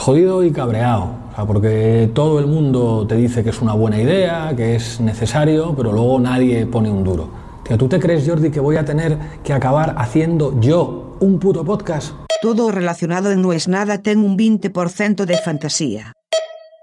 [0.00, 4.00] Jodido y cabreado, o sea, porque todo el mundo te dice que es una buena
[4.00, 7.28] idea, que es necesario, pero luego nadie pone un duro.
[7.64, 11.66] Tío, ¿tú te crees, Jordi, que voy a tener que acabar haciendo yo un puto
[11.66, 12.14] podcast?
[12.40, 16.14] Todo relacionado en No es nada ten un 20% de fantasía.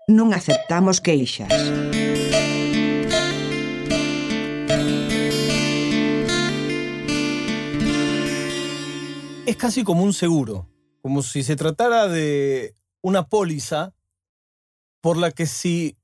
[0.07, 1.49] Non aceptamos queixas.
[9.47, 10.69] Es casi como un seguro,
[11.01, 12.76] como si se tratara de
[13.07, 13.95] una póliza
[15.01, 15.97] por la que si,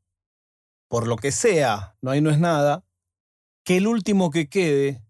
[0.88, 2.86] por lo que sea, no hay no es nada,
[3.66, 5.04] que el último que quede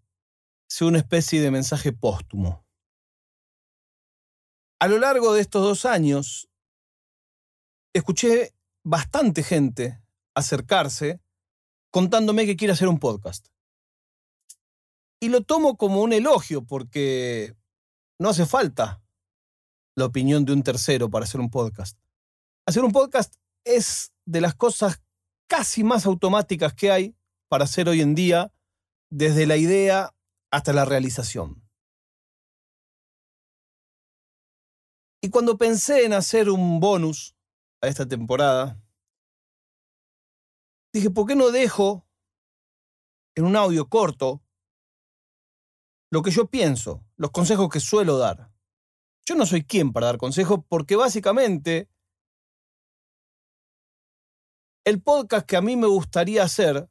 [0.68, 2.66] sea una especie de mensaje póstumo.
[4.80, 6.48] A lo largo de estos dos años,
[7.92, 10.02] escuché bastante gente
[10.34, 11.20] acercarse
[11.92, 13.46] contándome que quiere hacer un podcast.
[15.20, 17.54] Y lo tomo como un elogio porque
[18.18, 19.03] no hace falta
[19.96, 21.98] la opinión de un tercero para hacer un podcast.
[22.66, 23.34] Hacer un podcast
[23.64, 25.02] es de las cosas
[25.48, 27.16] casi más automáticas que hay
[27.48, 28.52] para hacer hoy en día,
[29.10, 30.14] desde la idea
[30.50, 31.62] hasta la realización.
[35.22, 37.34] Y cuando pensé en hacer un bonus
[37.80, 38.80] a esta temporada,
[40.92, 42.06] dije, ¿por qué no dejo
[43.34, 44.42] en un audio corto
[46.10, 48.53] lo que yo pienso, los consejos que suelo dar.
[49.26, 51.88] Yo no soy quien para dar consejos porque básicamente
[54.84, 56.90] el podcast que a mí me gustaría hacer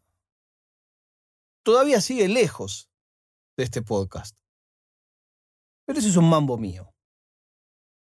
[1.63, 2.89] todavía sigue lejos
[3.55, 4.35] de este podcast.
[5.85, 6.93] Pero ese es un mambo mío.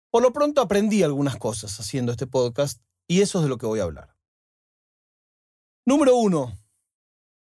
[0.09, 3.65] Por lo pronto aprendí algunas cosas haciendo este podcast y eso es de lo que
[3.65, 4.15] voy a hablar.
[5.85, 6.53] Número uno.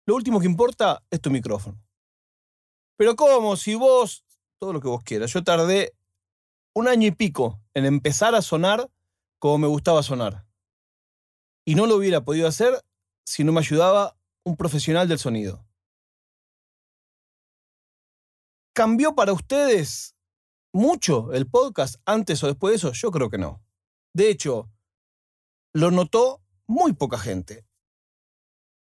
[0.06, 1.80] Lo último que importa es tu micrófono.
[2.96, 3.56] Pero ¿cómo?
[3.56, 4.24] Si vos,
[4.58, 5.97] todo lo que vos quieras, yo tardé
[6.78, 8.90] un año y pico en empezar a sonar
[9.38, 10.46] como me gustaba sonar.
[11.64, 12.84] Y no lo hubiera podido hacer
[13.24, 15.66] si no me ayudaba un profesional del sonido.
[18.74, 20.14] ¿Cambió para ustedes
[20.72, 22.92] mucho el podcast antes o después de eso?
[22.92, 23.60] Yo creo que no.
[24.14, 24.70] De hecho,
[25.74, 27.66] lo notó muy poca gente.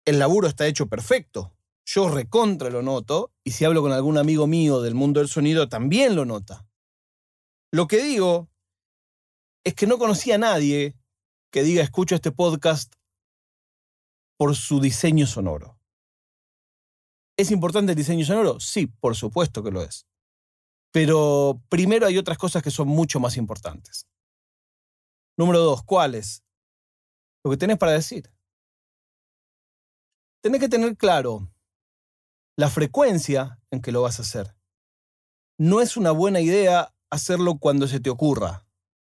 [0.05, 1.53] El laburo está hecho perfecto
[1.91, 5.69] yo recontra lo noto, y si hablo con algún amigo mío del mundo del sonido,
[5.69, 6.68] también lo nota.
[7.71, 8.49] Lo que digo
[9.63, 10.95] es que no conocía a nadie
[11.51, 12.93] que diga escucho este podcast
[14.37, 15.77] por su diseño sonoro.
[17.37, 18.59] ¿Es importante el diseño sonoro?
[18.59, 20.07] Sí, por supuesto que lo es.
[20.91, 24.07] Pero primero hay otras cosas que son mucho más importantes.
[25.37, 26.43] Número dos, ¿cuáles?
[27.43, 28.31] Lo que tenés para decir.
[30.41, 31.51] Tenés que tener claro
[32.57, 34.55] la frecuencia en que lo vas a hacer.
[35.57, 38.65] No es una buena idea hacerlo cuando se te ocurra,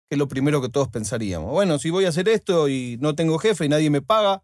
[0.08, 1.50] que es lo primero que todos pensaríamos.
[1.50, 4.42] Bueno, si voy a hacer esto y no tengo jefe y nadie me paga,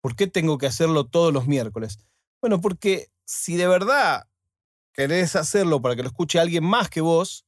[0.00, 1.98] ¿por qué tengo que hacerlo todos los miércoles?
[2.40, 4.28] Bueno, porque si de verdad
[4.92, 7.46] querés hacerlo para que lo escuche alguien más que vos,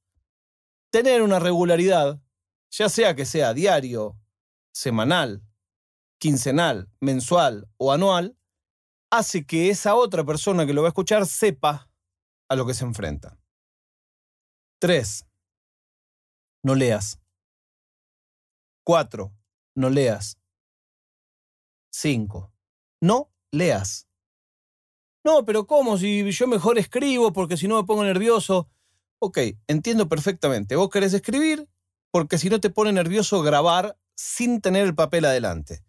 [0.90, 2.20] tener una regularidad,
[2.70, 4.16] ya sea que sea diario,
[4.72, 5.42] semanal,
[6.18, 8.36] quincenal, mensual o anual,
[9.10, 11.88] hace que esa otra persona que lo va a escuchar sepa
[12.48, 13.38] a lo que se enfrenta.
[14.78, 15.24] Tres,
[16.62, 17.18] no leas.
[18.84, 19.32] Cuatro,
[19.74, 20.38] no leas.
[21.90, 22.52] Cinco,
[23.00, 24.06] no leas.
[25.24, 25.98] No, pero ¿cómo?
[25.98, 28.68] Si yo mejor escribo porque si no me pongo nervioso.
[29.18, 30.76] Ok, entiendo perfectamente.
[30.76, 31.68] Vos querés escribir
[32.10, 35.86] porque si no te pone nervioso grabar sin tener el papel adelante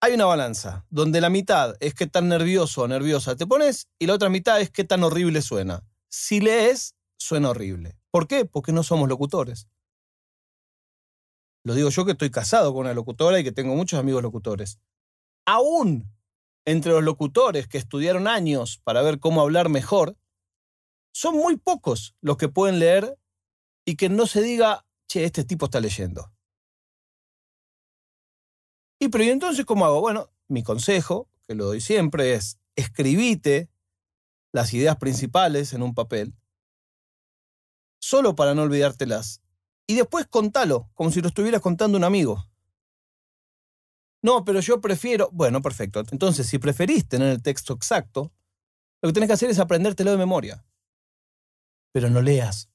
[0.00, 4.06] hay una balanza, donde la mitad es qué tan nervioso o nerviosa te pones y
[4.06, 5.84] la otra mitad es qué tan horrible suena.
[6.08, 7.96] Si lees, suena horrible.
[8.10, 8.44] ¿Por qué?
[8.44, 9.68] Porque no somos locutores.
[11.64, 14.80] Lo digo yo que estoy casado con una locutora y que tengo muchos amigos locutores.
[15.46, 16.10] Aún
[16.64, 20.16] entre los locutores que estudiaron años para ver cómo hablar mejor,
[21.12, 23.18] son muy pocos los que pueden leer
[23.84, 26.32] y que no se diga, che, este tipo está leyendo.
[29.00, 30.00] Y pero ¿y entonces cómo hago?
[30.00, 33.68] Bueno, mi consejo, que lo doy siempre, es escribite
[34.52, 36.34] las ideas principales en un papel,
[38.10, 39.40] solo para no olvidártelas.
[39.86, 42.44] Y después contalo, como si lo estuvieras contando un amigo.
[44.20, 45.30] No, pero yo prefiero.
[45.32, 46.02] Bueno, perfecto.
[46.10, 48.32] Entonces, si preferís tener el texto exacto,
[49.00, 50.64] lo que tenés que hacer es aprendértelo de memoria.
[51.92, 52.68] Pero no leas.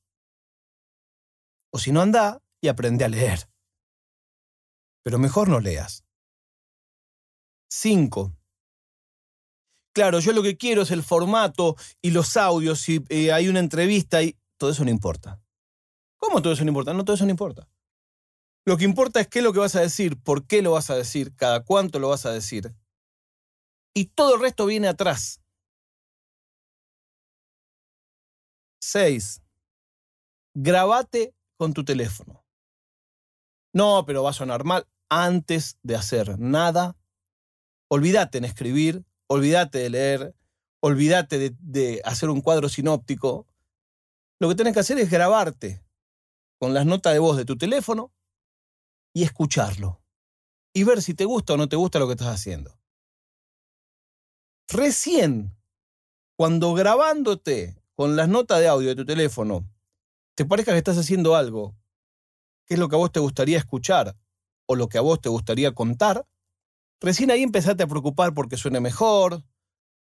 [1.72, 3.50] O si no, anda y aprende a leer.
[5.04, 6.06] Pero mejor no leas.
[7.70, 8.32] Cinco.
[9.94, 13.60] Claro, yo lo que quiero es el formato y los audios, si eh, hay una
[13.60, 15.42] entrevista y todo eso no importa.
[16.18, 16.94] ¿Cómo todo eso no importa?
[16.94, 17.68] No, todo eso no importa.
[18.66, 20.90] Lo que importa es qué es lo que vas a decir, por qué lo vas
[20.90, 22.74] a decir, cada cuánto lo vas a decir.
[23.94, 25.40] Y todo el resto viene atrás.
[28.82, 29.42] 6.
[30.56, 32.44] Grabate con tu teléfono.
[33.74, 34.88] No, pero va a sonar mal.
[35.10, 36.98] Antes de hacer nada,
[37.88, 40.36] olvídate en escribir, olvídate de leer,
[40.82, 43.46] olvídate de, de hacer un cuadro sinóptico.
[44.40, 45.82] Lo que tienes que hacer es grabarte
[46.60, 48.14] con las notas de voz de tu teléfono
[49.14, 50.02] y escucharlo.
[50.74, 52.78] Y ver si te gusta o no te gusta lo que estás haciendo.
[54.68, 55.56] Recién,
[56.38, 59.66] cuando grabándote con las notas de audio de tu teléfono,
[60.36, 61.76] te parezca que estás haciendo algo,
[62.66, 64.18] que es lo que a vos te gustaría escuchar
[64.66, 66.28] o lo que a vos te gustaría contar,
[67.00, 69.44] recién ahí empezaste a preocupar porque suene mejor,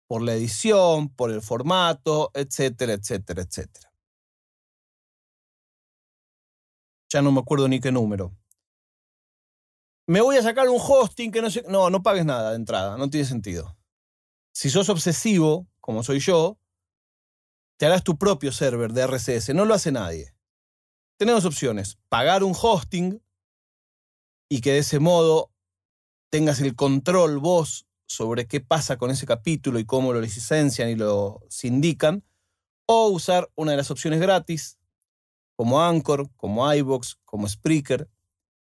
[0.07, 3.94] por la edición, por el formato, etcétera, etcétera, etcétera.
[7.15, 8.35] Ya no me acuerdo ni qué número.
[10.05, 11.63] Me voy a sacar un hosting que no sé.
[11.69, 13.77] No, no pagues nada de entrada, no tiene sentido.
[14.51, 16.59] Si sos obsesivo, como soy yo,
[17.77, 20.35] te harás tu propio server de RCS, no lo hace nadie.
[21.15, 23.23] Tenemos opciones, pagar un hosting
[24.49, 25.53] y que de ese modo
[26.29, 30.95] tengas el control vos sobre qué pasa con ese capítulo y cómo lo licencian y
[30.95, 32.25] lo sindican,
[32.87, 34.79] o usar una de las opciones gratis,
[35.55, 38.09] como Anchor, como iBox, como Spreaker,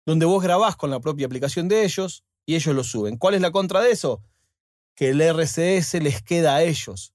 [0.05, 3.17] donde vos grabás con la propia aplicación de ellos y ellos lo suben.
[3.17, 4.23] ¿Cuál es la contra de eso?
[4.94, 7.12] Que el RCS les queda a ellos.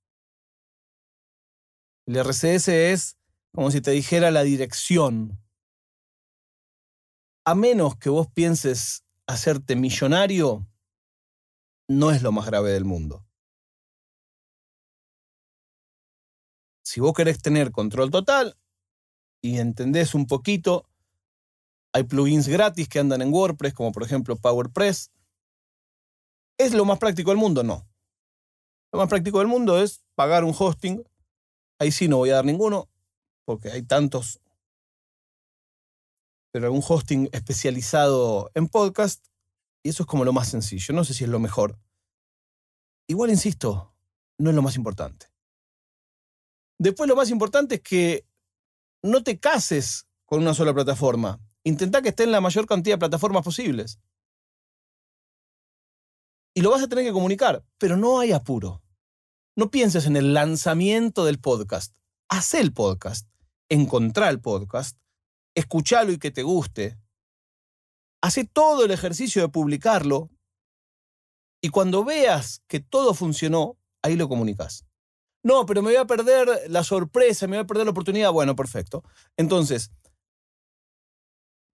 [2.06, 3.18] El RCS es
[3.54, 5.40] como si te dijera la dirección.
[7.46, 10.68] A menos que vos pienses hacerte millonario,
[11.88, 13.26] no es lo más grave del mundo.
[16.84, 18.58] Si vos querés tener control total
[19.42, 20.88] y entendés un poquito,
[21.94, 25.12] hay plugins gratis que andan en WordPress, como por ejemplo PowerPress.
[26.58, 27.64] ¿Es lo más práctico del mundo?
[27.64, 27.88] No.
[28.94, 31.04] Lo más práctico del mundo es pagar un hosting.
[31.80, 32.90] Ahí sí no voy a dar ninguno,
[33.46, 34.40] porque hay tantos.
[36.54, 39.26] Pero un hosting especializado en podcast,
[39.84, 40.94] y eso es como lo más sencillo.
[40.94, 41.80] No sé si es lo mejor.
[43.08, 43.94] Igual, insisto,
[44.38, 45.28] no es lo más importante.
[46.78, 48.26] Después lo más importante es que
[49.04, 51.40] no te cases con una sola plataforma.
[51.64, 54.00] Intenta que esté en la mayor cantidad de plataformas posibles.
[56.54, 58.82] Y lo vas a tener que comunicar, pero no hay apuro.
[59.56, 61.96] No pienses en el lanzamiento del podcast.
[62.30, 63.28] Haz el podcast,
[63.70, 64.98] encontrá el podcast,
[65.56, 66.98] escuchalo y que te guste.
[68.22, 70.30] Hace todo el ejercicio de publicarlo
[71.62, 74.86] y cuando veas que todo funcionó, ahí lo comunicas.
[75.44, 78.32] No, pero me voy a perder la sorpresa, me voy a perder la oportunidad.
[78.32, 79.04] Bueno, perfecto.
[79.38, 79.92] Entonces,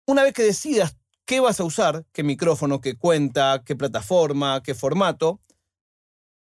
[0.06, 4.74] una vez que decidas qué vas a usar, qué micrófono, qué cuenta, qué plataforma, qué
[4.74, 5.40] formato,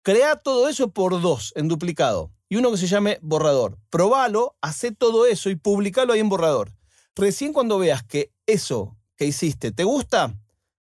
[0.04, 2.31] crea todo eso por dos, en duplicado.
[2.50, 3.80] Y uno que se llame borrador.
[3.90, 6.74] Probalo, hace todo eso y publicalo ahí en borrador.
[7.16, 10.36] Recién cuando veas que eso que hiciste te gusta,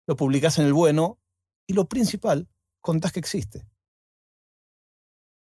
[0.06, 1.18] lo publicas en el bueno
[1.66, 2.48] y lo principal,
[2.80, 3.64] contás que existe.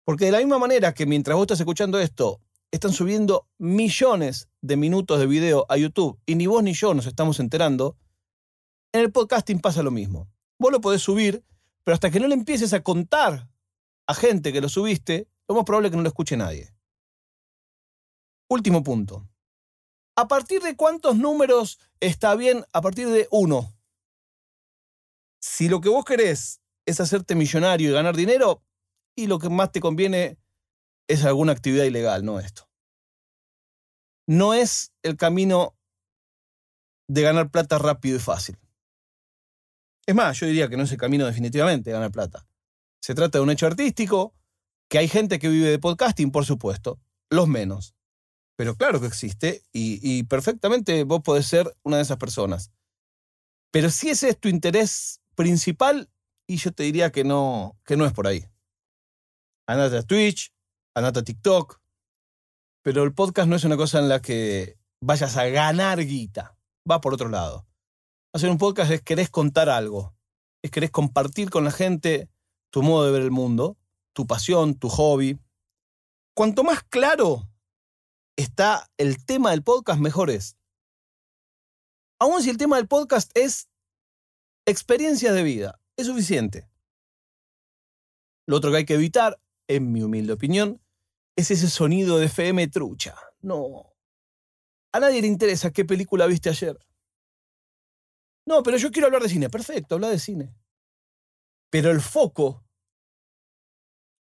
[0.07, 2.39] Porque de la misma manera que mientras vos estás escuchando esto,
[2.71, 7.07] están subiendo millones de minutos de video a YouTube y ni vos ni yo nos
[7.07, 7.97] estamos enterando,
[8.93, 10.29] en el podcasting pasa lo mismo.
[10.59, 11.43] Vos lo podés subir,
[11.83, 13.49] pero hasta que no le empieces a contar
[14.07, 16.73] a gente que lo subiste, lo más probable es que no lo escuche nadie.
[18.49, 19.27] Último punto.
[20.15, 22.63] ¿A partir de cuántos números está bien?
[22.71, 23.75] A partir de uno.
[25.41, 28.63] Si lo que vos querés es hacerte millonario y ganar dinero,
[29.17, 30.37] y lo que más te conviene
[31.07, 32.69] es alguna actividad ilegal, no esto.
[34.27, 35.75] No es el camino
[37.07, 38.57] de ganar plata rápido y fácil.
[40.05, 42.47] Es más, yo diría que no es el camino definitivamente de ganar plata.
[43.01, 44.35] Se trata de un hecho artístico,
[44.89, 47.95] que hay gente que vive de podcasting, por supuesto, los menos.
[48.55, 52.71] Pero claro que existe y, perfectamente vos podés ser una de esas personas.
[53.71, 56.09] Pero si ese es tu interés principal,
[56.47, 58.45] y yo te diría que no, que no es por ahí.
[59.69, 60.53] Andate a Twitch,
[60.95, 61.81] andate a TikTok.
[62.83, 66.57] Pero el podcast no es una cosa en la que vayas a ganar guita.
[66.89, 67.67] Va por otro lado.
[68.33, 70.15] Hacer un podcast es querés contar algo.
[70.63, 72.29] Es querés compartir con la gente
[72.71, 73.77] tu modo de ver el mundo,
[74.13, 75.37] tu pasión, tu hobby.
[76.33, 77.49] Cuanto más claro
[78.37, 80.57] está el tema del podcast, mejor es.
[82.19, 83.69] Aún si el tema del podcast es
[84.65, 86.69] experiencias de vida, es suficiente.
[88.47, 90.81] Lo otro que hay que evitar, en mi humilde opinión,
[91.35, 93.15] es ese sonido de FM trucha.
[93.41, 93.93] No.
[94.91, 96.77] A nadie le interesa qué película viste ayer.
[98.45, 99.49] No, pero yo quiero hablar de cine.
[99.49, 100.55] Perfecto, habla de cine.
[101.69, 102.65] Pero el foco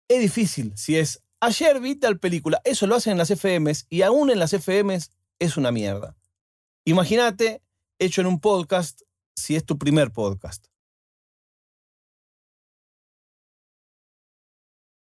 [0.07, 2.61] es difícil si es ayer vi tal película.
[2.63, 6.15] Eso lo hacen en las FMs y aún en las FMs es una mierda.
[6.85, 7.63] Imagínate
[7.99, 9.01] hecho en un podcast
[9.35, 10.70] si es tu primer podcast.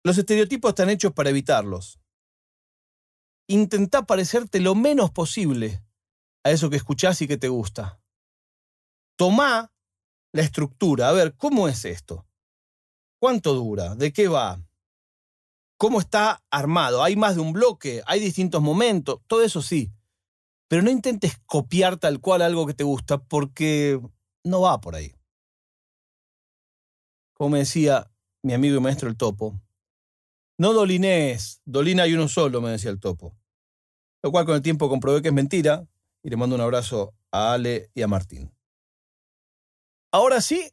[0.05, 2.01] Los estereotipos están hechos para evitarlos.
[3.47, 5.85] Intentá parecerte lo menos posible
[6.45, 8.01] a eso que escuchás y que te gusta.
[9.17, 9.73] Tomá
[10.33, 11.09] la estructura.
[11.09, 12.27] A ver, ¿cómo es esto?
[13.21, 13.95] ¿Cuánto dura?
[13.95, 14.61] ¿De qué va?
[15.77, 17.03] ¿Cómo está armado?
[17.05, 18.03] ¿Hay más de un bloque?
[18.07, 19.21] ¿Hay distintos momentos?
[19.27, 19.93] Todo eso sí.
[20.69, 24.01] Pero no intentes copiar tal cual algo que te gusta porque
[24.43, 25.15] no va por ahí.
[27.35, 28.11] Como me decía
[28.43, 29.61] mi amigo y maestro el topo,
[30.59, 33.37] no dolinés, dolina hay uno solo, me decía el topo.
[34.23, 35.87] Lo cual con el tiempo comprobé que es mentira
[36.23, 38.55] y le mando un abrazo a Ale y a Martín.
[40.13, 40.71] Ahora sí,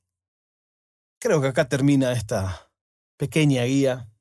[1.20, 2.72] creo que acá termina esta
[3.18, 4.12] pequeña guía.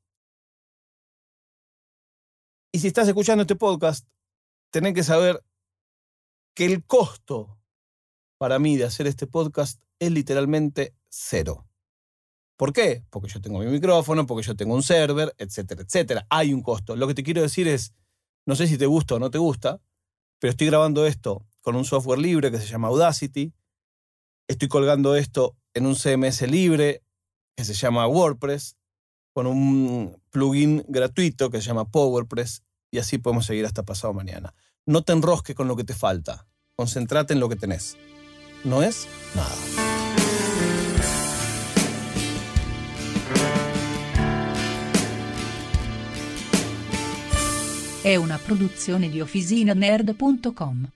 [2.72, 4.08] Y si estás escuchando este podcast,
[4.70, 5.42] tenés que saber
[6.54, 7.58] que el costo
[8.38, 11.67] para mí de hacer este podcast es literalmente cero.
[12.58, 13.04] ¿Por qué?
[13.10, 16.26] Porque yo tengo mi micrófono, porque yo tengo un server, etcétera, etcétera.
[16.28, 16.96] Hay un costo.
[16.96, 17.94] Lo que te quiero decir es,
[18.46, 19.80] no sé si te gusta o no te gusta,
[20.40, 23.54] pero estoy grabando esto con un software libre que se llama Audacity.
[24.48, 27.04] Estoy colgando esto en un CMS libre
[27.56, 28.76] que se llama WordPress,
[29.32, 34.52] con un plugin gratuito que se llama PowerPress, y así podemos seguir hasta pasado mañana.
[34.84, 36.48] No te enrosques con lo que te falta.
[36.74, 37.96] Concéntrate en lo que tenés.
[38.64, 39.87] No es nada.
[48.00, 50.88] È una produzione di OfficinaNerd.com.